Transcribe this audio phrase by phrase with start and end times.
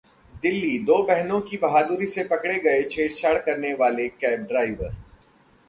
[0.43, 4.95] दिल्ली: दो बहनों की बहादुरी से पकड़े गए छेड़छाड़ करने वाले कैब ड्राइवर